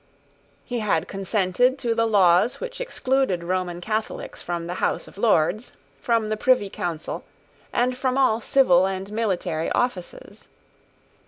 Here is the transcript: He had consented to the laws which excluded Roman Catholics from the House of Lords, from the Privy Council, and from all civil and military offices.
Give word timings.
He 0.65 0.79
had 0.79 1.07
consented 1.07 1.77
to 1.77 1.93
the 1.93 2.07
laws 2.07 2.59
which 2.59 2.81
excluded 2.81 3.43
Roman 3.43 3.79
Catholics 3.81 4.41
from 4.41 4.65
the 4.65 4.73
House 4.81 5.07
of 5.07 5.15
Lords, 5.15 5.73
from 6.01 6.29
the 6.29 6.37
Privy 6.37 6.71
Council, 6.71 7.23
and 7.71 7.95
from 7.95 8.17
all 8.17 8.41
civil 8.41 8.87
and 8.87 9.11
military 9.11 9.71
offices. 9.73 10.47